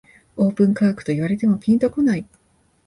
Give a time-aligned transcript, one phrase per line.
[0.35, 2.27] オープン価格と言われてもピンとこない